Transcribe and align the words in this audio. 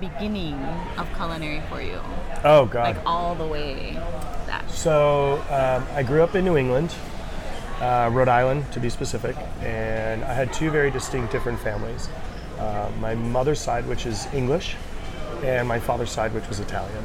the 0.00 0.08
beginning 0.08 0.54
of 0.98 1.12
culinary 1.14 1.62
for 1.68 1.80
you? 1.80 2.00
Oh 2.44 2.66
God. 2.66 2.96
Like 2.96 3.06
all 3.06 3.34
the 3.34 3.46
way 3.46 3.94
back. 4.46 4.68
So 4.68 5.42
um, 5.50 5.86
I 5.94 6.02
grew 6.02 6.22
up 6.22 6.34
in 6.34 6.44
New 6.44 6.56
England, 6.56 6.94
uh, 7.80 8.10
Rhode 8.12 8.28
Island 8.28 8.70
to 8.72 8.80
be 8.80 8.88
specific, 8.88 9.36
and 9.60 10.24
I 10.24 10.32
had 10.32 10.52
two 10.52 10.70
very 10.70 10.90
distinct 10.90 11.32
different 11.32 11.60
families. 11.60 12.08
Uh, 12.58 12.90
my 13.00 13.14
mother's 13.14 13.60
side, 13.60 13.86
which 13.86 14.06
is 14.06 14.26
English, 14.32 14.76
and 15.42 15.66
my 15.66 15.78
father's 15.78 16.10
side, 16.10 16.32
which 16.32 16.48
was 16.48 16.60
Italian. 16.60 17.04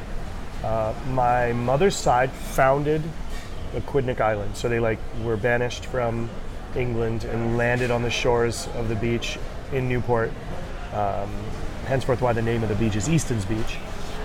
Uh, 0.63 0.93
my 1.09 1.53
mother's 1.53 1.95
side 1.95 2.31
founded 2.31 3.01
Aquidneck 3.73 4.19
Island, 4.19 4.55
so 4.55 4.67
they 4.69 4.79
like 4.79 4.99
were 5.23 5.37
banished 5.37 5.85
from 5.85 6.29
England 6.75 7.23
and 7.23 7.57
landed 7.57 7.91
on 7.91 8.03
the 8.03 8.11
shores 8.11 8.67
of 8.75 8.89
the 8.89 8.95
beach 8.95 9.39
in 9.71 9.87
Newport. 9.89 10.31
Um, 10.93 11.31
henceforth, 11.89 12.21
why 12.21 12.31
the 12.31 12.41
name 12.41 12.63
of 12.63 12.69
the 12.69 12.75
beach 12.75 12.95
is 12.95 13.09
Easton's 13.09 13.45
Beach. 13.45 13.77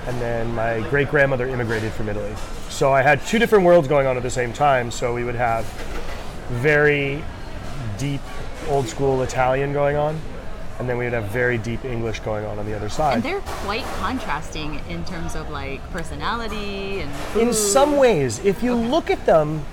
And 0.07 0.21
then 0.21 0.55
my 0.55 0.81
great 0.91 1.09
grandmother 1.09 1.49
immigrated 1.49 1.91
from 1.93 2.09
Italy. 2.09 2.35
So 2.69 2.93
I 2.93 3.03
had 3.03 3.25
two 3.27 3.39
different 3.39 3.65
worlds 3.65 3.89
going 3.89 4.07
on 4.07 4.17
at 4.17 4.23
the 4.23 4.31
same 4.31 4.53
time. 4.53 4.91
So 4.91 5.15
we 5.15 5.25
would 5.25 5.35
have 5.35 5.65
very 6.51 7.25
deep 7.99 8.21
old 8.69 8.87
school 8.87 9.23
Italian 9.23 9.73
going 9.73 9.97
on, 9.97 10.21
and 10.79 10.89
then 10.89 10.99
we 10.99 11.05
would 11.05 11.13
have 11.13 11.25
very 11.27 11.59
deep 11.59 11.85
English 11.85 12.21
going 12.21 12.45
on 12.45 12.59
on 12.59 12.67
the 12.67 12.75
other 12.75 12.89
side. 12.89 13.15
And 13.15 13.23
they're 13.23 13.41
quite 13.41 13.85
contrasting 13.99 14.81
in 14.89 15.05
terms 15.05 15.35
of 15.35 15.51
like 15.51 15.81
personality 15.91 17.01
and 17.01 17.41
in 17.41 17.53
some 17.53 17.97
ways, 17.97 18.45
if 18.45 18.63
you 18.63 18.75
look 18.75 19.11
at 19.11 19.25
them 19.27 19.65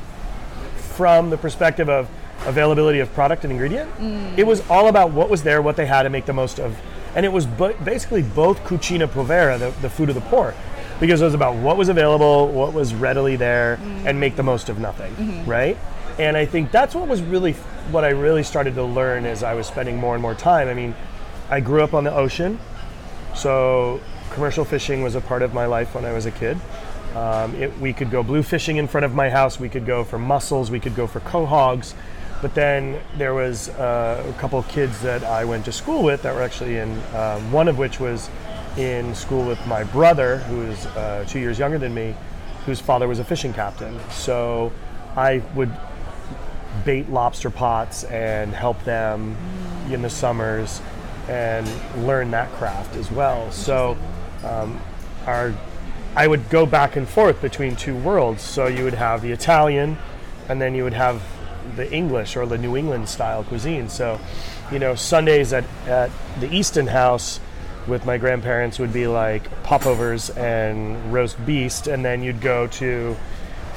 from 0.75 1.29
the 1.29 1.37
perspective 1.37 1.89
of 1.89 2.09
availability 2.45 2.99
of 2.99 3.13
product 3.13 3.43
and 3.43 3.51
ingredient, 3.51 3.93
mm. 3.97 4.37
it 4.37 4.45
was 4.45 4.67
all 4.69 4.87
about 4.87 5.11
what 5.11 5.29
was 5.29 5.43
there, 5.43 5.61
what 5.61 5.75
they 5.75 5.85
had 5.85 6.03
to 6.03 6.09
make 6.09 6.25
the 6.25 6.33
most 6.33 6.59
of. 6.59 6.77
And 7.15 7.25
it 7.25 7.29
was 7.31 7.45
bu- 7.45 7.73
basically 7.83 8.21
both 8.21 8.63
cucina 8.63 9.09
povera, 9.09 9.57
the, 9.57 9.71
the 9.81 9.89
food 9.89 10.09
of 10.09 10.15
the 10.15 10.21
poor, 10.21 10.53
because 10.99 11.21
it 11.21 11.25
was 11.25 11.33
about 11.33 11.55
what 11.55 11.77
was 11.77 11.89
available, 11.89 12.47
what 12.47 12.73
was 12.73 12.93
readily 12.93 13.35
there, 13.35 13.79
and 14.05 14.19
make 14.19 14.35
the 14.35 14.43
most 14.43 14.69
of 14.69 14.79
nothing, 14.79 15.45
right? 15.45 15.77
And 16.19 16.37
I 16.37 16.45
think 16.45 16.71
that's 16.71 16.93
what 16.95 17.07
was 17.07 17.21
really 17.21 17.53
what 17.91 18.03
I 18.03 18.09
really 18.09 18.43
started 18.43 18.75
to 18.75 18.83
learn 18.83 19.25
as 19.25 19.43
I 19.43 19.53
was 19.55 19.67
spending 19.67 19.97
more 19.97 20.13
and 20.13 20.21
more 20.21 20.35
time. 20.35 20.67
I 20.67 20.73
mean, 20.73 20.95
I 21.49 21.59
grew 21.59 21.83
up 21.83 21.93
on 21.93 22.03
the 22.03 22.13
ocean, 22.13 22.59
so 23.35 23.99
commercial 24.31 24.63
fishing 24.63 25.01
was 25.01 25.15
a 25.15 25.21
part 25.21 25.41
of 25.41 25.53
my 25.53 25.65
life 25.65 25.95
when 25.95 26.05
I 26.05 26.13
was 26.13 26.25
a 26.25 26.31
kid. 26.31 26.57
Um, 27.15 27.55
it, 27.55 27.77
we 27.79 27.91
could 27.91 28.09
go 28.09 28.23
blue 28.23 28.43
fishing 28.43 28.77
in 28.77 28.87
front 28.87 29.03
of 29.03 29.13
my 29.13 29.29
house. 29.29 29.59
We 29.59 29.67
could 29.67 29.85
go 29.85 30.05
for 30.05 30.17
mussels. 30.17 30.71
We 30.71 30.79
could 30.79 30.95
go 30.95 31.07
for 31.07 31.19
quahogs. 31.19 31.93
But 32.41 32.55
then 32.55 32.99
there 33.17 33.33
was 33.33 33.69
uh, 33.69 34.25
a 34.27 34.39
couple 34.39 34.57
of 34.57 34.67
kids 34.67 35.01
that 35.01 35.23
I 35.23 35.45
went 35.45 35.65
to 35.65 35.71
school 35.71 36.03
with 36.03 36.23
that 36.23 36.33
were 36.33 36.41
actually 36.41 36.77
in. 36.77 36.99
Um, 37.13 37.51
one 37.51 37.67
of 37.67 37.77
which 37.77 37.99
was 37.99 38.29
in 38.77 39.13
school 39.13 39.45
with 39.45 39.65
my 39.67 39.83
brother, 39.83 40.37
who 40.37 40.63
is 40.63 40.85
uh, 40.87 41.25
two 41.27 41.39
years 41.39 41.59
younger 41.59 41.77
than 41.77 41.93
me, 41.93 42.15
whose 42.65 42.79
father 42.79 43.07
was 43.07 43.19
a 43.19 43.23
fishing 43.23 43.53
captain. 43.53 43.99
So 44.09 44.71
I 45.15 45.43
would 45.55 45.71
bait 46.85 47.09
lobster 47.09 47.49
pots 47.49 48.05
and 48.05 48.53
help 48.53 48.81
them 48.83 49.35
in 49.91 50.01
the 50.01 50.09
summers 50.09 50.81
and 51.27 51.69
learn 52.07 52.31
that 52.31 52.51
craft 52.53 52.95
as 52.95 53.11
well. 53.11 53.51
So 53.51 53.97
um, 54.43 54.79
our 55.25 55.53
I 56.15 56.27
would 56.27 56.49
go 56.49 56.65
back 56.65 56.97
and 56.97 57.07
forth 57.07 57.41
between 57.41 57.75
two 57.77 57.95
worlds. 57.95 58.41
So 58.41 58.67
you 58.67 58.83
would 58.83 58.95
have 58.95 59.21
the 59.21 59.31
Italian 59.31 59.97
and 60.49 60.61
then 60.61 60.75
you 60.75 60.83
would 60.83 60.93
have 60.93 61.21
the 61.75 61.91
English 61.91 62.35
or 62.35 62.45
the 62.45 62.57
New 62.57 62.75
England 62.75 63.09
style 63.09 63.43
cuisine. 63.43 63.89
So, 63.89 64.19
you 64.71 64.79
know, 64.79 64.95
Sundays 64.95 65.53
at, 65.53 65.65
at 65.87 66.11
the 66.39 66.53
Easton 66.53 66.87
house 66.87 67.39
with 67.87 68.05
my 68.05 68.17
grandparents 68.17 68.79
would 68.79 68.93
be 68.93 69.07
like 69.07 69.63
popovers 69.63 70.29
and 70.31 71.11
roast 71.11 71.43
beast 71.45 71.87
and 71.87 72.05
then 72.05 72.21
you'd 72.21 72.41
go 72.41 72.67
to 72.67 73.15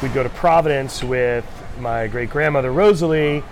we'd 0.02 0.12
go 0.12 0.22
to 0.22 0.28
Providence 0.28 1.02
with 1.02 1.46
my 1.78 2.06
great 2.06 2.30
grandmother 2.30 2.72
Rosalie, 2.72 3.42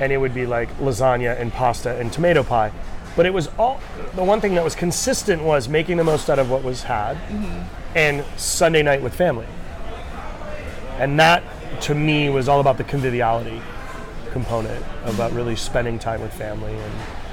and 0.00 0.12
it 0.12 0.16
would 0.16 0.34
be 0.34 0.46
like 0.46 0.68
lasagna 0.78 1.38
and 1.38 1.52
pasta 1.52 1.96
and 1.98 2.12
tomato 2.12 2.42
pie. 2.42 2.72
But 3.16 3.26
it 3.26 3.34
was 3.34 3.48
all 3.58 3.80
the 4.14 4.24
one 4.24 4.40
thing 4.40 4.54
that 4.54 4.64
was 4.64 4.74
consistent 4.74 5.42
was 5.42 5.68
making 5.68 5.96
the 5.96 6.04
most 6.04 6.30
out 6.30 6.38
of 6.38 6.50
what 6.50 6.62
was 6.62 6.84
had, 6.84 7.16
mm-hmm. 7.16 7.96
and 7.96 8.24
Sunday 8.36 8.82
night 8.82 9.02
with 9.02 9.14
family. 9.14 9.46
And 10.98 11.18
that 11.18 11.42
to 11.82 11.94
me 11.94 12.28
was 12.28 12.48
all 12.48 12.60
about 12.60 12.76
the 12.76 12.84
conviviality 12.84 13.60
component 14.32 14.84
about 15.04 15.32
really 15.32 15.56
spending 15.56 15.98
time 15.98 16.20
with 16.20 16.32
family 16.32 16.72
and 16.72 16.92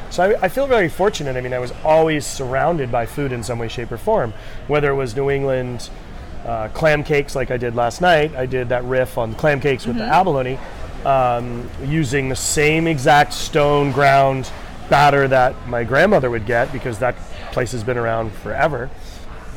so 0.10 0.24
I, 0.24 0.46
I 0.46 0.50
feel 0.50 0.68
very 0.68 0.90
fortunate. 0.90 1.36
I 1.36 1.42
mean, 1.42 1.54
I 1.54 1.60
was 1.60 1.74
always 1.84 2.26
surrounded 2.26 2.92
by 2.92 3.06
food 3.06 3.32
in 3.32 3.44
some 3.44 3.60
way, 3.60 3.68
shape, 3.68 3.92
or 3.92 3.98
form. 3.98 4.34
Whether 4.68 4.90
it 4.90 4.96
was 4.96 5.16
New 5.16 5.30
England 5.30 5.90
uh, 6.46 6.70
clam 6.70 7.04
cakes, 7.04 7.36
like 7.36 7.52
I 7.52 7.58
did 7.58 7.76
last 7.76 8.02
night, 8.02 8.34
I 8.36 8.46
did 8.46 8.70
that 8.70 8.84
riff 8.86 9.18
on 9.18 9.36
clam 9.36 9.60
cakes 9.60 9.86
with 9.86 9.98
the 9.98 10.04
abalone, 10.04 10.58
um, 11.06 11.70
using 11.84 12.30
the 12.30 12.36
same 12.36 12.88
exact 12.88 13.34
stone 13.34 13.92
ground 13.92 14.50
batter 14.90 15.28
that 15.28 15.68
my 15.68 15.84
grandmother 15.84 16.30
would 16.30 16.46
get 16.46 16.72
because 16.72 17.00
that 17.00 17.16
place 17.52 17.74
has 17.74 17.84
been 17.84 17.98
around 17.98 18.32
forever. 18.32 18.90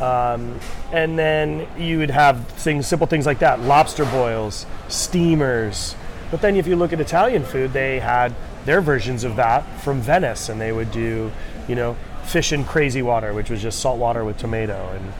Um, 0.00 0.58
and 0.92 1.18
then 1.18 1.68
you 1.78 1.98
would 1.98 2.10
have 2.10 2.48
things, 2.48 2.86
simple 2.86 3.06
things 3.06 3.26
like 3.26 3.38
that, 3.40 3.60
lobster 3.60 4.04
boils, 4.06 4.66
steamers. 4.88 5.94
But 6.30 6.40
then 6.40 6.56
if 6.56 6.66
you 6.66 6.76
look 6.76 6.92
at 6.92 7.00
Italian 7.00 7.44
food, 7.44 7.72
they 7.72 8.00
had 8.00 8.34
their 8.64 8.80
versions 8.80 9.24
of 9.24 9.36
that 9.36 9.64
from 9.80 10.00
Venice, 10.00 10.48
and 10.48 10.60
they 10.60 10.72
would 10.72 10.92
do, 10.92 11.32
you 11.66 11.74
know, 11.74 11.96
fish 12.24 12.52
in 12.52 12.64
crazy 12.64 13.02
water, 13.02 13.32
which 13.32 13.50
was 13.50 13.60
just 13.62 13.80
salt 13.80 13.98
water 13.98 14.24
with 14.24 14.38
tomato, 14.38 14.92
and 14.94 15.12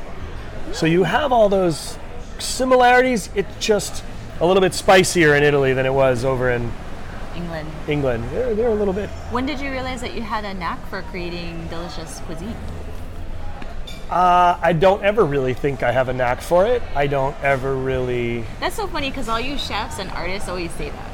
so 0.74 0.86
you 0.86 1.02
have 1.02 1.32
all 1.32 1.48
those 1.48 1.98
similarities. 2.38 3.28
It's 3.34 3.48
just 3.58 4.04
a 4.40 4.46
little 4.46 4.60
bit 4.60 4.72
spicier 4.72 5.34
in 5.34 5.42
Italy 5.42 5.72
than 5.72 5.86
it 5.86 5.92
was 5.92 6.24
over 6.24 6.50
in 6.50 6.70
England. 7.34 7.68
England. 7.88 8.24
They're, 8.30 8.54
they're 8.54 8.68
a 8.68 8.74
little 8.74 8.94
bit. 8.94 9.08
When 9.30 9.46
did 9.46 9.60
you 9.60 9.70
realize 9.70 10.00
that 10.00 10.14
you 10.14 10.22
had 10.22 10.44
a 10.44 10.54
knack 10.54 10.84
for 10.86 11.02
creating 11.02 11.66
delicious 11.68 12.20
cuisine? 12.20 12.56
Uh, 14.10 14.58
I 14.60 14.72
don't 14.72 15.02
ever 15.04 15.24
really 15.24 15.54
think 15.54 15.84
I 15.84 15.92
have 15.92 16.08
a 16.08 16.12
knack 16.12 16.40
for 16.40 16.66
it. 16.66 16.82
I 16.96 17.06
don't 17.06 17.36
ever 17.44 17.76
really 17.76 18.44
That's 18.58 18.74
so 18.74 18.88
funny 18.88 19.08
because 19.08 19.28
all 19.28 19.38
you 19.38 19.56
chefs 19.56 20.00
and 20.00 20.10
artists 20.10 20.48
always 20.48 20.72
say 20.72 20.90
that. 20.90 21.10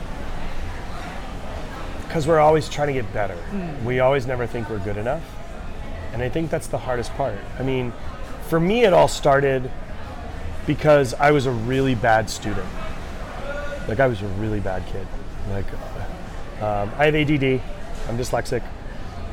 because 2.07 2.27
we're 2.27 2.39
always 2.39 2.71
trying 2.71 2.87
to 2.89 2.95
get 2.95 3.13
better. 3.13 3.37
We 3.85 4.01
always 4.01 4.27
never 4.27 4.47
think 4.47 4.71
we're 4.71 4.79
good 4.79 4.97
enough. 4.97 5.23
And 6.15 6.23
I 6.23 6.31
think 6.31 6.51
that's 6.51 6.69
the 6.69 6.79
hardest 6.79 7.13
part. 7.17 7.39
I 7.59 7.63
mean, 7.63 7.93
for 8.49 8.59
me, 8.59 8.85
it 8.85 8.95
all 8.95 9.09
started 9.09 9.71
because 10.67 11.13
I 11.13 11.33
was 11.33 11.45
a 11.45 11.51
really 11.51 11.95
bad 11.95 12.31
student. 12.31 12.67
Like, 13.89 14.01
I 14.01 14.07
was 14.07 14.23
a 14.23 14.27
really 14.39 14.61
bad 14.61 14.83
kid. 14.87 15.07
Like, 15.51 15.67
um, 16.63 16.91
I 16.97 17.05
have 17.11 17.15
ADD, 17.15 17.61
I'm 18.09 18.17
dyslexic, 18.17 18.63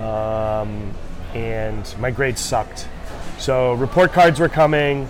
um, 0.02 0.94
and 1.34 1.96
my 2.00 2.12
grades 2.12 2.42
sucked. 2.42 2.90
So, 3.38 3.74
report 3.74 4.14
cards 4.14 4.40
were 4.40 4.50
coming, 4.50 5.08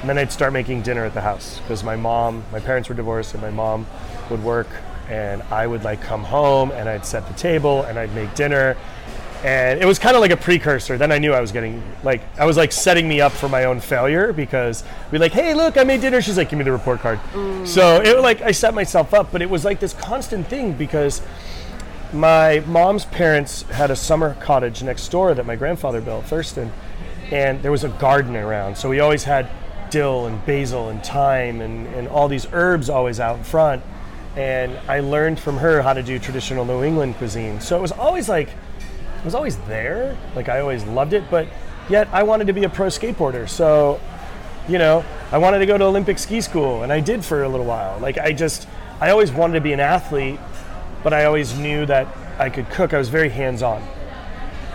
and 0.00 0.08
then 0.08 0.18
I'd 0.18 0.32
start 0.32 0.52
making 0.52 0.82
dinner 0.82 1.04
at 1.04 1.14
the 1.14 1.20
house 1.20 1.58
because 1.60 1.82
my 1.82 1.96
mom, 1.96 2.44
my 2.52 2.60
parents 2.60 2.88
were 2.88 2.94
divorced, 2.94 3.34
and 3.34 3.42
my 3.42 3.50
mom 3.50 3.86
would 4.30 4.42
work, 4.42 4.68
and 5.10 5.42
I 5.50 5.66
would 5.66 5.84
like 5.84 6.00
come 6.00 6.22
home 6.22 6.70
and 6.70 6.88
I'd 6.88 7.04
set 7.04 7.26
the 7.26 7.34
table 7.34 7.82
and 7.82 7.98
I'd 7.98 8.14
make 8.14 8.34
dinner. 8.34 8.76
And 9.42 9.80
it 9.80 9.86
was 9.86 9.98
kind 9.98 10.14
of 10.14 10.20
like 10.20 10.30
a 10.30 10.36
precursor. 10.36 10.98
Then 10.98 11.10
I 11.10 11.18
knew 11.18 11.32
I 11.32 11.40
was 11.40 11.50
getting 11.50 11.82
like 12.02 12.22
I 12.38 12.44
was 12.44 12.56
like 12.56 12.72
setting 12.72 13.08
me 13.08 13.20
up 13.20 13.32
for 13.32 13.48
my 13.48 13.64
own 13.64 13.80
failure 13.80 14.32
because 14.32 14.84
we'd 15.10 15.18
like, 15.18 15.32
hey, 15.32 15.54
look, 15.54 15.76
I 15.76 15.84
made 15.84 16.02
dinner. 16.02 16.20
She's 16.20 16.36
like, 16.36 16.50
give 16.50 16.58
me 16.58 16.64
the 16.64 16.72
report 16.72 17.00
card. 17.00 17.18
Mm. 17.32 17.66
So 17.66 18.00
it 18.02 18.14
was 18.14 18.22
like 18.22 18.42
I 18.42 18.52
set 18.52 18.74
myself 18.74 19.12
up, 19.12 19.32
but 19.32 19.42
it 19.42 19.50
was 19.50 19.64
like 19.64 19.80
this 19.80 19.94
constant 19.94 20.46
thing 20.46 20.74
because 20.74 21.22
my 22.12 22.60
mom's 22.66 23.06
parents 23.06 23.62
had 23.62 23.90
a 23.90 23.96
summer 23.96 24.36
cottage 24.40 24.82
next 24.82 25.08
door 25.08 25.32
that 25.34 25.46
my 25.46 25.56
grandfather 25.56 26.00
built, 26.00 26.26
Thurston, 26.26 26.72
and 27.30 27.62
there 27.62 27.70
was 27.70 27.84
a 27.84 27.88
garden 27.88 28.36
around. 28.36 28.76
So 28.76 28.88
we 28.88 29.00
always 29.00 29.24
had 29.24 29.48
dill 29.90 30.26
and 30.26 30.44
basil 30.46 30.88
and 30.88 31.04
thyme 31.04 31.60
and, 31.60 31.86
and 31.88 32.08
all 32.08 32.28
these 32.28 32.46
herbs 32.52 32.88
always 32.88 33.20
out 33.20 33.38
in 33.38 33.44
front. 33.44 33.82
And 34.36 34.78
I 34.88 35.00
learned 35.00 35.40
from 35.40 35.56
her 35.58 35.82
how 35.82 35.92
to 35.92 36.02
do 36.02 36.18
traditional 36.18 36.64
New 36.64 36.84
England 36.84 37.16
cuisine. 37.16 37.60
So 37.60 37.76
it 37.76 37.80
was 37.80 37.92
always 37.92 38.28
like, 38.28 38.48
it 38.48 39.24
was 39.24 39.34
always 39.34 39.56
there. 39.58 40.16
Like 40.34 40.48
I 40.48 40.60
always 40.60 40.84
loved 40.84 41.12
it, 41.12 41.24
but 41.30 41.48
yet 41.88 42.08
I 42.12 42.22
wanted 42.22 42.46
to 42.46 42.52
be 42.52 42.64
a 42.64 42.68
pro 42.68 42.86
skateboarder. 42.86 43.48
So, 43.48 44.00
you 44.68 44.78
know, 44.78 45.04
I 45.32 45.38
wanted 45.38 45.58
to 45.58 45.66
go 45.66 45.76
to 45.76 45.84
Olympic 45.84 46.18
ski 46.18 46.40
school, 46.40 46.84
and 46.84 46.92
I 46.92 47.00
did 47.00 47.24
for 47.24 47.42
a 47.42 47.48
little 47.48 47.66
while. 47.66 47.98
Like 47.98 48.18
I 48.18 48.32
just, 48.32 48.68
I 49.00 49.10
always 49.10 49.32
wanted 49.32 49.54
to 49.54 49.60
be 49.60 49.72
an 49.72 49.80
athlete, 49.80 50.38
but 51.02 51.12
I 51.12 51.24
always 51.24 51.58
knew 51.58 51.86
that 51.86 52.06
I 52.38 52.50
could 52.50 52.68
cook. 52.70 52.94
I 52.94 52.98
was 52.98 53.08
very 53.08 53.30
hands-on. 53.30 53.82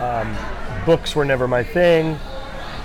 Um, 0.00 0.36
books 0.84 1.16
were 1.16 1.24
never 1.24 1.48
my 1.48 1.62
thing. 1.62 2.18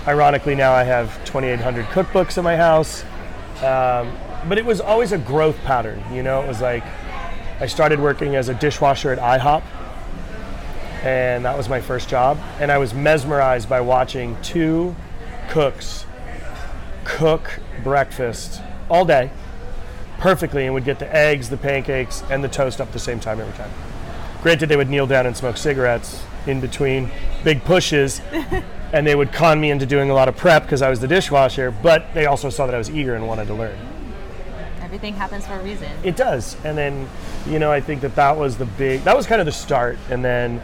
Ironically, 0.07 0.55
now 0.55 0.73
I 0.73 0.83
have 0.83 1.13
2,800 1.25 1.85
cookbooks 1.87 2.37
in 2.37 2.43
my 2.43 2.55
house. 2.55 3.03
Um, 3.63 4.11
but 4.49 4.57
it 4.57 4.65
was 4.65 4.81
always 4.81 5.11
a 5.11 5.17
growth 5.17 5.57
pattern, 5.63 6.03
you 6.11 6.23
know. 6.23 6.41
It 6.41 6.47
was 6.47 6.61
like 6.61 6.83
I 7.59 7.67
started 7.67 7.99
working 7.99 8.35
as 8.35 8.49
a 8.49 8.55
dishwasher 8.55 9.11
at 9.11 9.19
IHOP, 9.19 9.61
and 11.03 11.45
that 11.45 11.55
was 11.55 11.69
my 11.69 11.79
first 11.79 12.09
job. 12.09 12.39
And 12.59 12.71
I 12.71 12.79
was 12.79 12.93
mesmerized 12.93 13.69
by 13.69 13.81
watching 13.81 14.35
two 14.41 14.95
cooks 15.49 16.05
cook 17.03 17.59
breakfast 17.83 18.61
all 18.89 19.05
day 19.05 19.31
perfectly 20.21 20.65
and 20.65 20.73
would 20.73 20.85
get 20.85 20.99
the 20.99 21.15
eggs, 21.15 21.49
the 21.49 21.57
pancakes, 21.57 22.23
and 22.29 22.43
the 22.43 22.47
toast 22.47 22.79
up 22.79 22.91
the 22.91 22.99
same 22.99 23.19
time 23.19 23.39
every 23.39 23.53
time. 23.53 23.71
Granted, 24.43 24.69
they 24.69 24.77
would 24.77 24.89
kneel 24.89 25.07
down 25.07 25.25
and 25.25 25.35
smoke 25.35 25.57
cigarettes 25.57 26.23
in 26.45 26.61
between 26.61 27.11
big 27.43 27.63
pushes, 27.63 28.21
and 28.93 29.07
they 29.07 29.15
would 29.15 29.31
con 29.31 29.59
me 29.59 29.71
into 29.71 29.85
doing 29.85 30.09
a 30.09 30.13
lot 30.13 30.27
of 30.27 30.35
prep 30.35 30.63
because 30.63 30.81
I 30.81 30.89
was 30.89 30.99
the 30.99 31.07
dishwasher, 31.07 31.71
but 31.71 32.13
they 32.13 32.25
also 32.25 32.49
saw 32.49 32.65
that 32.65 32.75
I 32.75 32.77
was 32.77 32.89
eager 32.89 33.15
and 33.15 33.27
wanted 33.27 33.47
to 33.47 33.53
learn. 33.53 33.77
Everything 34.81 35.13
happens 35.13 35.47
for 35.47 35.53
a 35.53 35.63
reason. 35.63 35.89
It 36.03 36.17
does. 36.17 36.57
And 36.65 36.77
then, 36.77 37.07
you 37.47 37.59
know, 37.59 37.71
I 37.71 37.79
think 37.79 38.01
that 38.01 38.15
that 38.15 38.35
was 38.37 38.57
the 38.57 38.65
big, 38.65 39.03
that 39.03 39.15
was 39.15 39.25
kind 39.25 39.39
of 39.39 39.45
the 39.45 39.51
start. 39.53 39.97
And 40.09 40.23
then 40.23 40.61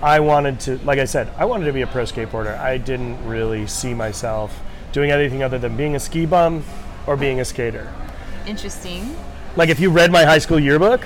I 0.00 0.20
wanted 0.20 0.60
to, 0.60 0.78
like 0.84 1.00
I 1.00 1.04
said, 1.04 1.28
I 1.36 1.46
wanted 1.46 1.64
to 1.64 1.72
be 1.72 1.82
a 1.82 1.86
pro 1.86 2.04
skateboarder. 2.04 2.56
I 2.58 2.78
didn't 2.78 3.26
really 3.26 3.66
see 3.66 3.92
myself 3.92 4.56
doing 4.92 5.10
anything 5.10 5.42
other 5.42 5.58
than 5.58 5.76
being 5.76 5.96
a 5.96 6.00
ski 6.00 6.26
bum 6.26 6.62
or 7.06 7.16
being 7.16 7.40
a 7.40 7.44
skater. 7.44 7.92
Interesting. 8.46 9.16
Like 9.56 9.68
if 9.68 9.80
you 9.80 9.90
read 9.90 10.12
my 10.12 10.24
high 10.24 10.38
school 10.38 10.60
yearbook, 10.60 11.04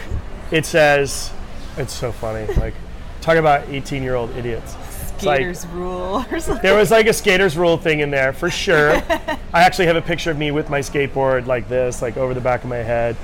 it 0.51 0.67
says, 0.67 1.33
it's 1.79 1.95
so 1.95 2.13
funny. 2.13 2.53
Like, 2.55 2.75
talk 3.21 3.37
about 3.37 3.69
18 3.69 4.03
year 4.03 4.17
old 4.17 4.31
idiots. 4.37 4.75
It's 5.23 5.65
like- 5.65 5.73
rule 5.75 6.25
or 6.31 6.41
something. 6.41 6.63
there 6.63 6.77
was 6.77 6.91
like 6.91 7.07
a 7.07 7.13
skater's 7.13 7.57
rule 7.57 7.77
thing 7.77 8.01
in 8.01 8.11
there 8.11 8.33
for 8.33 8.51
sure. 8.51 8.91
I 9.53 9.63
actually 9.63 9.87
have 9.87 9.97
a 9.97 10.03
picture 10.03 10.31
of 10.31 10.39
me 10.39 10.51
with 10.51 10.69
my 10.71 10.81
skateboard 10.81 11.47
like 11.47 11.69
this, 11.69 12.03
like 12.03 12.17
over 12.17 12.35
the 12.35 12.41
back 12.41 12.63
of 12.63 12.69
my 12.69 12.77
head. 12.79 13.17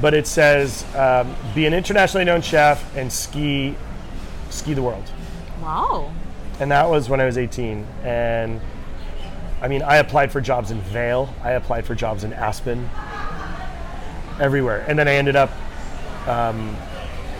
But 0.00 0.14
it 0.14 0.26
says, 0.28 0.84
um, 0.94 1.34
"Be 1.54 1.66
an 1.66 1.74
internationally 1.74 2.24
known 2.24 2.40
chef 2.40 2.96
and 2.96 3.12
ski, 3.12 3.74
ski 4.50 4.72
the 4.74 4.82
world." 4.82 5.04
Wow. 5.60 6.12
And 6.60 6.70
that 6.70 6.88
was 6.88 7.08
when 7.08 7.20
I 7.20 7.24
was 7.24 7.36
18. 7.36 7.84
And 8.04 8.60
I 9.60 9.66
mean, 9.68 9.82
I 9.82 9.96
applied 9.96 10.30
for 10.30 10.40
jobs 10.40 10.70
in 10.70 10.80
Vail. 10.82 11.34
I 11.42 11.52
applied 11.52 11.84
for 11.84 11.94
jobs 11.96 12.22
in 12.24 12.32
Aspen. 12.32 12.88
Everywhere. 14.40 14.84
And 14.86 14.96
then 14.96 15.08
I 15.08 15.14
ended 15.14 15.34
up 15.34 15.50
um, 16.28 16.74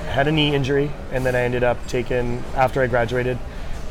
had 0.09 0.27
a 0.27 0.33
knee 0.33 0.53
injury, 0.55 0.91
and 1.13 1.25
then 1.25 1.37
I 1.37 1.43
ended 1.43 1.63
up 1.63 1.79
taking 1.87 2.43
after 2.57 2.83
I 2.83 2.89
graduated 2.89 3.39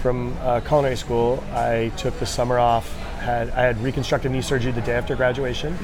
from 0.07 0.33
uh, 0.39 0.61
culinary 0.61 0.95
school. 0.95 1.43
I 1.51 1.91
took 1.97 2.17
the 2.19 2.25
summer 2.25 2.57
off. 2.57 2.95
Had 3.19 3.49
I 3.49 3.63
had 3.63 3.77
reconstructive 3.83 4.31
knee 4.31 4.41
surgery 4.41 4.71
the 4.71 4.79
day 4.79 4.93
after 4.93 5.17
graduation, 5.17 5.77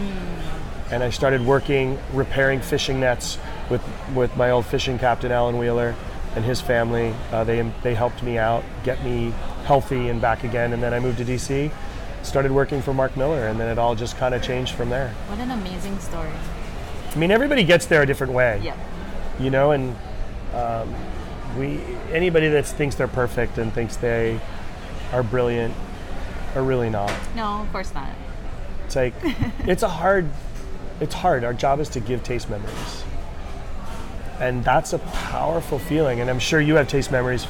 and 0.91 1.03
I 1.03 1.09
started 1.09 1.45
working 1.45 1.99
repairing 2.13 2.61
fishing 2.61 3.01
nets 3.01 3.37
with 3.69 3.81
with 4.15 4.33
my 4.37 4.51
old 4.51 4.65
fishing 4.65 4.97
captain 4.97 5.33
Alan 5.33 5.57
Wheeler 5.57 5.93
and 6.37 6.45
his 6.45 6.61
family. 6.61 7.13
Uh, 7.33 7.43
they 7.43 7.69
they 7.81 7.93
helped 7.95 8.23
me 8.23 8.37
out, 8.37 8.63
get 8.85 9.03
me 9.03 9.33
healthy 9.65 10.07
and 10.07 10.21
back 10.21 10.45
again, 10.45 10.71
and 10.71 10.81
then 10.81 10.93
I 10.93 11.01
moved 11.01 11.17
to 11.17 11.25
DC. 11.25 11.69
Started 12.21 12.53
working 12.53 12.81
for 12.81 12.93
Mark 12.93 13.17
Miller, 13.17 13.47
and 13.47 13.59
then 13.59 13.67
it 13.67 13.77
all 13.77 13.93
just 13.93 14.15
kind 14.15 14.33
of 14.33 14.41
changed 14.41 14.73
from 14.75 14.89
there. 14.89 15.09
What 15.27 15.39
an 15.39 15.51
amazing 15.51 15.99
story. 15.99 16.29
I 17.13 17.17
mean, 17.17 17.29
everybody 17.31 17.65
gets 17.65 17.87
there 17.87 18.01
a 18.01 18.05
different 18.05 18.31
way 18.31 18.61
Yep. 18.63 18.77
you 19.41 19.49
know 19.49 19.71
and 19.71 19.93
um, 20.55 20.95
we 21.57 21.79
anybody 22.11 22.49
that 22.49 22.65
thinks 22.65 22.95
they're 22.95 23.07
perfect 23.07 23.57
and 23.57 23.73
thinks 23.73 23.97
they 23.97 24.39
are 25.11 25.23
brilliant 25.23 25.73
are 26.55 26.63
really 26.63 26.89
not. 26.89 27.11
No, 27.35 27.61
of 27.61 27.71
course 27.71 27.93
not. 27.93 28.09
it's 28.85 28.95
like 28.95 29.13
it's 29.59 29.83
a 29.83 29.89
hard 29.89 30.29
it's 30.99 31.13
hard. 31.15 31.43
Our 31.43 31.53
job 31.53 31.79
is 31.79 31.89
to 31.89 31.99
give 31.99 32.23
taste 32.23 32.49
memories. 32.49 33.03
And 34.39 34.63
that's 34.63 34.93
a 34.93 34.99
powerful 34.99 35.79
feeling. 35.79 36.19
And 36.19 36.29
i'm 36.29 36.39
sure 36.39 36.59
you 36.59 36.75
have 36.75 36.87
taste 36.87 37.11
memories 37.11 37.47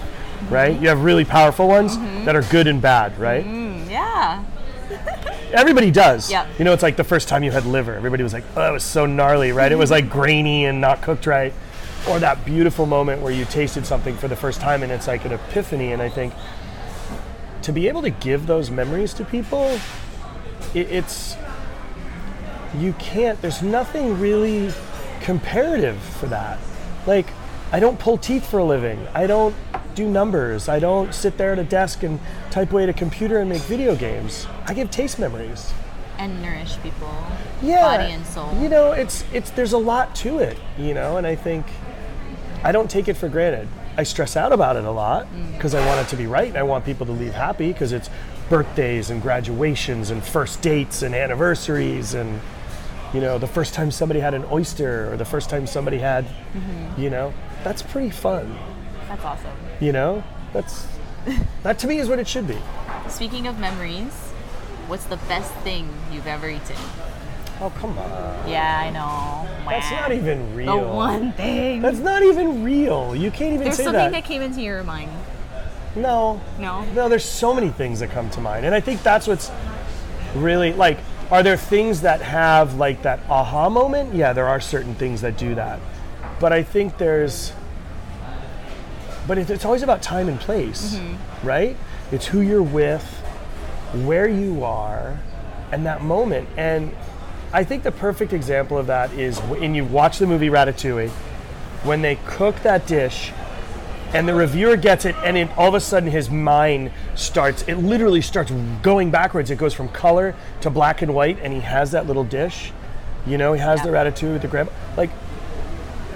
right? 0.49 0.79
You 0.79 0.89
have 0.89 1.03
really 1.03 1.23
powerful 1.23 1.69
ones 1.69 1.97
that 2.25 2.35
are 2.35 2.41
good 2.43 2.67
and 2.67 2.81
bad 2.81 3.17
right? 3.17 3.45
Mm, 3.45 3.89
yeah. 3.89 4.43
everybody 5.53 5.91
does. 5.91 6.29
Yep. 6.29 6.47
you 6.59 6.65
know 6.65 6.73
it's 6.73 6.83
like 6.83 6.97
the 6.97 7.03
first 7.03 7.27
time 7.27 7.43
you 7.43 7.51
had 7.51 7.65
liver. 7.65 7.93
Everybody 7.95 8.23
was 8.23 8.33
like 8.33 8.43
oh 8.55 8.69
it 8.69 8.73
was 8.73 8.83
so 8.83 9.05
gnarly 9.05 9.51
right? 9.51 9.71
It 9.71 9.77
was 9.77 9.91
like 9.91 10.09
grainy 10.09 10.65
and 10.65 10.81
not 10.81 11.01
cooked 11.01 11.25
right 11.25 11.53
or 12.09 12.19
that 12.19 12.43
beautiful 12.45 12.85
moment 12.85 13.21
where 13.21 13.31
you 13.31 13.45
tasted 13.45 13.85
something 13.85 14.15
for 14.17 14.27
the 14.27 14.35
first 14.35 14.59
time 14.59 14.83
and 14.83 14.91
it's 14.91 15.07
like 15.07 15.25
an 15.25 15.31
epiphany. 15.31 15.91
And 15.93 16.01
i 16.01 16.09
think 16.09 16.33
to 17.61 17.71
be 17.71 17.87
able 17.87 18.01
to 18.01 18.09
give 18.09 18.45
those 18.47 18.69
memories 18.69 19.13
to 19.15 19.23
people 19.25 19.79
it, 20.73 20.91
it's 20.91 21.37
you 22.77 22.93
can't 22.93 23.41
there's 23.41 23.61
nothing 23.61 24.19
really 24.19 24.73
comparative 25.21 25.97
for 25.97 26.25
that. 26.27 26.59
Like 27.05 27.27
i 27.71 27.79
don't 27.79 27.97
pull 27.99 28.17
teeth 28.17 28.45
for 28.49 28.59
a 28.59 28.65
living. 28.65 29.07
I 29.13 29.27
don't 29.27 29.55
do 29.95 30.09
numbers. 30.09 30.67
I 30.69 30.79
don't 30.79 31.13
sit 31.13 31.37
there 31.37 31.53
at 31.53 31.59
a 31.59 31.63
desk 31.63 32.01
and 32.03 32.19
type 32.49 32.71
away 32.71 32.83
at 32.83 32.89
a 32.89 32.93
computer 32.93 33.37
and 33.37 33.47
make 33.49 33.61
video 33.61 33.95
games. 33.95 34.47
I 34.65 34.73
give 34.73 34.89
taste 34.89 35.19
memories. 35.19 35.71
And 36.17 36.41
nourish 36.41 36.77
people. 36.81 37.13
yeah. 37.61 37.97
Body 37.97 38.11
and 38.13 38.25
soul. 38.25 38.49
you 38.61 38.69
know 38.69 38.91
it's 38.91 39.23
it's 39.33 39.49
there's 39.51 39.73
a 39.73 39.77
lot 39.77 40.13
to 40.17 40.39
it 40.39 40.57
you 40.77 40.93
know 40.93 41.17
and 41.17 41.25
i 41.25 41.35
think 41.35 41.65
i 42.63 42.71
don't 42.71 42.89
take 42.89 43.07
it 43.07 43.15
for 43.15 43.29
granted 43.29 43.67
i 43.97 44.03
stress 44.03 44.35
out 44.35 44.51
about 44.53 44.75
it 44.75 44.83
a 44.85 44.91
lot 44.91 45.25
Mm. 45.27 45.53
because 45.53 45.73
i 45.75 45.85
want 45.85 45.99
it 46.01 46.07
to 46.09 46.15
be 46.15 46.27
right 46.27 46.47
and 46.47 46.57
i 46.57 46.63
want 46.63 46.85
people 46.85 47.05
to 47.05 47.11
leave 47.11 47.33
happy 47.33 47.71
because 47.73 47.91
it's 47.91 48.09
birthdays 48.49 49.09
and 49.09 49.21
graduations 49.21 50.09
and 50.09 50.23
first 50.23 50.61
dates 50.61 51.01
and 51.01 51.13
anniversaries 51.15 52.13
and 52.13 52.39
you 53.13 53.21
know 53.21 53.37
the 53.37 53.47
first 53.47 53.73
time 53.73 53.91
somebody 53.91 54.19
had 54.19 54.33
an 54.33 54.43
oyster 54.51 55.11
or 55.11 55.17
the 55.17 55.25
first 55.25 55.49
time 55.49 55.65
somebody 55.67 55.97
had 55.99 56.25
Mm-hmm. 56.25 57.01
you 57.01 57.09
know 57.09 57.33
that's 57.63 57.81
pretty 57.81 58.09
fun 58.11 58.55
That's 59.07 59.23
awesome. 59.23 59.51
you 59.79 59.91
know 59.91 60.23
that's 60.53 60.85
that 61.63 61.79
to 61.79 61.87
me 61.87 61.97
is 61.99 62.09
what 62.09 62.19
it 62.19 62.27
should 62.27 62.47
be 62.47 62.57
Speaking 63.09 63.47
of 63.47 63.59
memories, 63.59 64.13
what's 64.87 65.03
the 65.05 65.17
best 65.27 65.51
thing 65.65 65.89
you've 66.11 66.25
ever 66.27 66.49
eaten? 66.49 66.75
Oh 67.63 67.69
come 67.79 67.97
on 67.97 68.49
Yeah, 68.49 68.79
I 68.79 68.89
know. 68.89 69.47
that's 69.65 69.89
not 69.91 70.11
even 70.11 70.55
real. 70.55 70.77
the 70.77 70.87
one 70.87 71.31
thing. 71.33 71.81
that's 71.81 71.99
not 71.99 72.23
even 72.23 72.63
real 72.63 73.15
you 73.15 73.31
can't 73.31 73.53
even 73.53 73.65
There's 73.65 73.77
say 73.77 73.85
something 73.85 74.11
that 74.11 74.11
that 74.11 74.25
came 74.25 74.41
into 74.41 74.61
your 74.61 74.83
mind. 74.83 75.11
no 75.95 76.41
No. 76.59 76.85
No, 76.93 77.09
there's 77.09 77.25
so 77.25 77.53
many 77.53 77.69
things 77.69 77.99
that 78.01 78.11
come 78.11 78.29
to 78.31 78.41
mind. 78.41 78.65
And 78.65 78.75
I 78.75 78.79
think 78.79 79.01
that's 79.03 79.27
what's 79.27 79.51
really 80.35 80.73
like 80.73 80.99
are 81.31 81.41
there 81.41 81.57
things 81.57 82.01
that 82.01 82.21
have 82.21 82.75
like 82.75 83.01
that 83.03 83.19
aha 83.29 83.69
moment? 83.69 84.13
Yeah, 84.13 84.33
there 84.33 84.47
are 84.47 84.59
certain 84.59 84.93
things 84.95 85.21
that 85.21 85.37
do 85.37 85.55
that. 85.55 85.79
But 86.39 86.51
I 86.51 86.61
think 86.63 86.97
there's 86.97 87.53
but 89.25 89.37
it's 89.37 89.63
always 89.63 89.83
about 89.83 90.01
time 90.01 90.27
and 90.27 90.37
place, 90.39 90.95
mm-hmm. 90.95 91.47
right? 91.47 91.77
It's 92.11 92.25
who 92.25 92.41
you're 92.41 92.61
with, 92.61 93.05
where 94.03 94.27
you 94.27 94.65
are, 94.65 95.17
and 95.71 95.85
that 95.85 96.01
moment. 96.01 96.49
And 96.57 96.91
I 97.53 97.63
think 97.63 97.83
the 97.83 97.91
perfect 97.91 98.33
example 98.33 98.79
of 98.79 98.87
that 98.87 99.13
is 99.13 99.39
when 99.41 99.75
you 99.75 99.85
watch 99.85 100.17
the 100.17 100.25
movie 100.25 100.49
Ratatouille, 100.49 101.11
when 101.83 102.01
they 102.01 102.15
cook 102.25 102.55
that 102.63 102.87
dish 102.87 103.31
and 104.13 104.27
the 104.27 104.33
reviewer 104.33 104.75
gets 104.75 105.05
it 105.05 105.15
and 105.23 105.37
it, 105.37 105.55
all 105.57 105.67
of 105.67 105.75
a 105.75 105.79
sudden 105.79 106.09
his 106.09 106.31
mind 106.31 106.91
starts 107.13 107.63
it 107.67 107.75
literally 107.75 108.21
starts 108.21 108.51
going 108.81 109.11
backwards. 109.11 109.51
It 109.51 109.57
goes 109.57 109.73
from 109.73 109.87
color 109.89 110.35
to 110.61 110.71
black 110.71 111.03
and 111.03 111.13
white 111.13 111.37
and 111.43 111.53
he 111.53 111.59
has 111.59 111.91
that 111.91 112.07
little 112.07 112.23
dish 112.23 112.71
you 113.25 113.37
know 113.37 113.53
he 113.53 113.59
has 113.59 113.81
the 113.83 113.89
ratatouille 113.89 114.33
with 114.33 114.41
the 114.41 114.47
grandma. 114.47 114.71
Like 114.97 115.09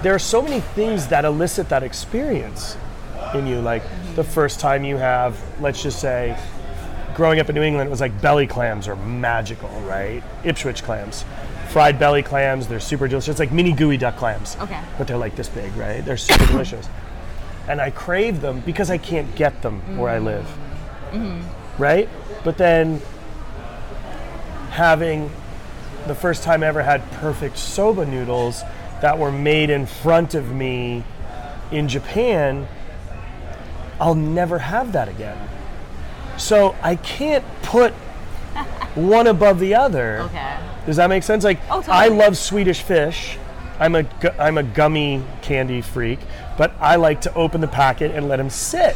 there 0.01 0.13
are 0.13 0.19
so 0.19 0.41
many 0.41 0.59
things 0.59 1.07
that 1.07 1.23
elicit 1.23 1.69
that 1.69 1.83
experience 1.83 2.77
in 3.33 3.47
you. 3.47 3.61
Like 3.61 3.83
the 3.83 4.23
mm-hmm. 4.23 4.31
first 4.31 4.59
time 4.59 4.83
you 4.83 4.97
have 4.97 5.39
let's 5.61 5.81
just 5.81 5.99
say 5.99 6.37
growing 7.17 7.39
up 7.39 7.49
in 7.49 7.55
new 7.55 7.63
england 7.63 7.87
it 7.87 7.91
was 7.91 7.99
like 7.99 8.21
belly 8.21 8.47
clams 8.47 8.87
are 8.87 8.95
magical 8.95 9.69
right 9.81 10.23
ipswich 10.45 10.83
clams 10.83 11.25
fried 11.69 11.99
belly 11.99 12.23
clams 12.23 12.67
they're 12.67 12.79
super 12.79 13.07
delicious 13.09 13.27
it's 13.27 13.39
like 13.39 13.51
mini 13.51 13.73
geoduck 13.73 14.15
clams 14.15 14.55
Okay. 14.61 14.79
but 14.97 15.05
they're 15.07 15.17
like 15.17 15.35
this 15.35 15.49
big 15.49 15.75
right 15.75 16.05
they're 16.05 16.15
super 16.15 16.45
delicious 16.53 16.87
and 17.67 17.81
I 17.81 17.91
crave 17.91 18.41
them 18.41 18.61
because 18.61 18.89
I 18.89 18.97
can't 18.97 19.35
get 19.35 19.61
them 19.61 19.97
where 19.97 20.09
I 20.09 20.19
live. 20.19 20.45
Mm-hmm. 21.11 21.81
Right? 21.81 22.09
But 22.43 22.57
then 22.57 23.01
having 24.69 25.29
the 26.07 26.15
first 26.15 26.43
time 26.43 26.63
I 26.63 26.67
ever 26.67 26.81
had 26.81 27.09
perfect 27.13 27.57
soba 27.57 28.05
noodles 28.05 28.61
that 29.01 29.19
were 29.19 29.31
made 29.31 29.69
in 29.69 29.85
front 29.85 30.33
of 30.33 30.51
me 30.51 31.03
in 31.71 31.89
Japan, 31.89 32.67
I'll 33.99 34.15
never 34.15 34.59
have 34.59 34.93
that 34.93 35.09
again. 35.09 35.37
So 36.37 36.75
I 36.81 36.95
can't 36.95 37.43
put 37.63 37.93
one 38.95 39.27
above 39.27 39.59
the 39.59 39.75
other. 39.75 40.19
Okay. 40.21 40.57
Does 40.85 40.95
that 40.97 41.09
make 41.09 41.23
sense? 41.23 41.43
Like, 41.43 41.59
Oh, 41.69 41.81
totally. 41.81 41.97
I 41.97 42.07
love 42.07 42.37
Swedish 42.37 42.81
fish. 42.81 43.37
I'm 43.79 43.93
a 43.95 44.05
I'm 44.39 44.57
a 44.57 44.63
gummy 44.63 45.23
candy 45.43 45.81
freak, 45.81 46.19
but 46.57 46.73
I 46.79 46.95
like 46.95 47.21
to 47.21 47.33
open 47.35 47.61
the 47.61 47.67
packet 47.67 48.11
and 48.11 48.27
let 48.27 48.37
them 48.37 48.49
sit 48.49 48.95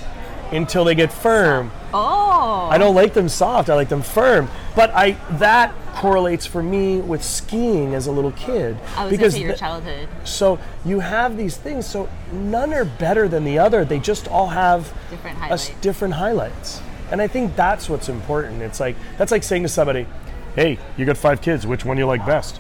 until 0.52 0.84
they 0.84 0.96
get 0.96 1.14
firm. 1.14 1.72
Oh. 1.94 2.68
I 2.72 2.78
don't 2.80 2.96
like 2.96 3.14
them 3.14 3.30
soft. 3.30 3.70
I 3.70 3.76
like 3.76 3.90
them 3.90 4.02
firm. 4.02 4.50
but 4.76 4.90
I 4.96 5.12
that 5.38 5.74
correlates 5.94 6.46
for 6.48 6.64
me 6.64 7.00
with 7.00 7.22
skiing 7.24 7.94
as 7.94 8.08
a 8.08 8.12
little 8.12 8.32
kid 8.32 8.78
I 8.96 9.04
was 9.04 9.12
because 9.12 9.38
your 9.38 9.52
the- 9.52 9.58
childhood. 9.58 10.08
so 10.24 10.58
you 10.86 11.02
have 11.02 11.36
these 11.36 11.58
things 11.58 11.86
so 11.86 12.08
none 12.32 12.74
are 12.74 12.86
better 12.86 13.28
than 13.28 13.44
the 13.44 13.60
other 13.60 13.84
they 13.84 14.00
just 14.00 14.30
all 14.30 14.48
have 14.48 14.94
Different 15.10 15.38
highlights. 15.38 15.70
different 15.82 16.14
highlights 16.14 16.82
and 17.12 17.22
i 17.22 17.28
think 17.28 17.56
that's 17.56 17.90
what's 17.90 18.10
important 18.10 18.62
it's 18.62 18.80
like 18.80 18.96
that's 19.18 19.32
like 19.32 19.44
saying 19.44 19.64
to 19.64 19.70
somebody 19.70 20.06
hey 20.56 20.78
you 20.98 21.06
got 21.06 21.18
five 21.18 21.42
kids 21.42 21.66
which 21.68 21.86
one 21.86 21.98
do 21.98 22.02
you 22.02 22.08
like 22.08 22.26
best 22.26 22.60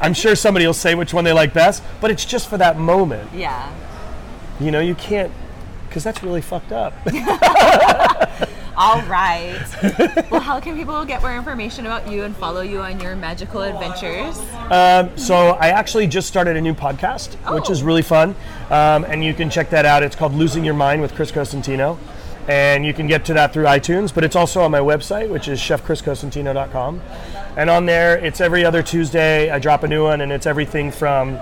i'm 0.00 0.14
sure 0.14 0.34
somebody 0.36 0.66
will 0.66 0.72
say 0.74 0.94
which 0.94 1.12
one 1.14 1.24
they 1.24 1.32
like 1.32 1.52
best 1.54 1.82
but 2.00 2.10
it's 2.10 2.24
just 2.24 2.48
for 2.48 2.58
that 2.58 2.78
moment 2.78 3.28
Yeah. 3.34 3.72
you 4.60 4.70
know 4.70 4.80
you 4.80 4.94
can't 4.94 5.32
because 5.88 6.04
that's 6.04 6.22
really 6.22 6.40
fucked 6.42 6.72
up 6.72 6.92
All 8.78 9.00
right. 9.04 9.56
well, 10.30 10.42
how 10.42 10.60
can 10.60 10.76
people 10.76 11.02
get 11.06 11.22
more 11.22 11.34
information 11.34 11.86
about 11.86 12.10
you 12.10 12.24
and 12.24 12.36
follow 12.36 12.60
you 12.60 12.82
on 12.82 13.00
your 13.00 13.16
magical 13.16 13.62
adventures? 13.62 14.36
So 15.18 15.52
I 15.58 15.68
actually 15.68 16.06
just 16.06 16.28
started 16.28 16.58
a 16.58 16.60
new 16.60 16.74
podcast, 16.74 17.36
which 17.54 17.70
is 17.70 17.80
Oh. 17.82 17.86
really 17.86 18.02
fun, 18.02 18.34
um, 18.68 19.04
and 19.06 19.24
you 19.24 19.32
can 19.32 19.48
check 19.48 19.70
that 19.70 19.86
out. 19.86 20.02
It's 20.02 20.14
called 20.14 20.34
Losing 20.34 20.62
Your 20.62 20.74
Mind 20.74 21.00
with 21.00 21.14
Chris 21.14 21.32
Cosentino, 21.32 21.96
and 22.48 22.84
you 22.86 22.92
can 22.94 23.06
get 23.06 23.24
to 23.26 23.34
that 23.34 23.52
through 23.52 23.64
iTunes. 23.64 24.14
But 24.14 24.24
it's 24.24 24.36
also 24.36 24.62
on 24.62 24.70
my 24.70 24.80
website, 24.80 25.28
which 25.28 25.48
is 25.48 25.60
chefchriscosentino.com, 25.60 27.00
and 27.56 27.70
on 27.70 27.86
there 27.86 28.16
it's 28.18 28.40
every 28.40 28.64
other 28.64 28.82
Tuesday 28.82 29.50
I 29.50 29.58
drop 29.58 29.82
a 29.82 29.88
new 29.88 30.04
one, 30.04 30.20
and 30.20 30.30
it's 30.32 30.46
everything 30.46 30.90
from 30.90 31.38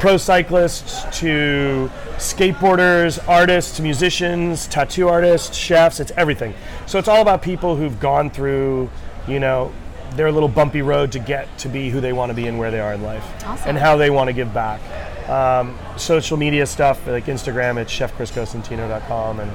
pro 0.00 0.16
cyclists 0.16 1.04
to 1.20 1.90
skateboarders, 2.16 3.26
artists, 3.28 3.80
musicians, 3.80 4.66
tattoo 4.66 5.08
artists, 5.08 5.56
chefs. 5.56 6.00
It's 6.00 6.12
everything. 6.16 6.52
So 6.86 6.98
it's 6.98 7.08
all 7.08 7.22
about 7.22 7.42
people 7.42 7.76
who've 7.76 7.98
gone 8.00 8.28
through, 8.30 8.90
you 9.28 9.40
know, 9.40 9.72
their 10.16 10.30
little 10.30 10.48
bumpy 10.48 10.82
road 10.82 11.10
to 11.12 11.18
get 11.18 11.48
to 11.58 11.68
be 11.68 11.90
who 11.90 12.00
they 12.00 12.12
want 12.12 12.30
to 12.30 12.34
be 12.34 12.46
and 12.46 12.58
where 12.58 12.70
they 12.70 12.80
are 12.80 12.92
in 12.94 13.02
life, 13.02 13.24
Awesome. 13.46 13.70
and 13.70 13.78
how 13.78 13.96
they 13.96 14.10
want 14.10 14.28
to 14.28 14.32
give 14.32 14.52
back. 14.54 14.80
Um, 15.28 15.76
social 15.96 16.36
media 16.36 16.66
stuff 16.66 17.04
like 17.06 17.24
Instagram, 17.26 17.78
it's 17.78 17.92
chefchriscosentino.com 17.92 19.40
and 19.40 19.50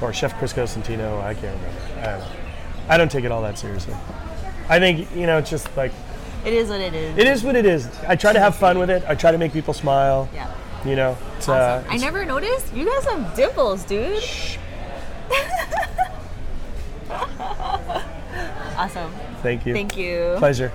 or 0.00 0.12
Chef 0.12 0.36
Chris 0.38 0.52
Cosentino. 0.52 1.22
I 1.22 1.34
can't 1.34 1.56
remember. 1.56 1.80
I 2.00 2.04
don't 2.06 2.18
know. 2.20 2.26
I 2.88 2.96
don't 2.98 3.10
take 3.10 3.24
it 3.24 3.32
all 3.32 3.42
that 3.42 3.58
seriously. 3.58 3.94
I 4.68 4.78
think 4.78 5.08
you 5.14 5.26
know, 5.26 5.38
it's 5.38 5.50
just 5.50 5.74
like 5.76 5.92
It 6.44 6.52
is 6.52 6.68
what 6.68 6.80
it 6.80 6.94
is. 6.94 7.16
it 7.18 7.26
is 7.26 7.42
what 7.42 7.56
it 7.56 7.66
is. 7.66 7.88
I 8.06 8.16
try 8.16 8.32
to 8.32 8.40
have 8.40 8.54
fun 8.56 8.78
with 8.78 8.90
it. 8.90 9.02
I 9.08 9.14
try 9.14 9.32
to 9.32 9.38
make 9.38 9.52
people 9.52 9.74
smile. 9.74 10.28
Yeah. 10.34 10.52
You 10.84 10.94
know, 10.96 11.16
it's, 11.36 11.48
uh, 11.48 11.82
Awesome. 11.84 11.92
I 11.92 11.96
never 11.96 12.24
noticed. 12.24 12.72
You 12.74 12.84
guys 12.86 13.04
have 13.06 13.34
dimples, 13.34 13.84
dude. 13.84 14.22
awesome. 18.76 19.12
Thank 19.42 19.66
you. 19.66 19.72
Thank 19.74 19.96
you. 19.96 20.34
Pleasure. 20.38 20.72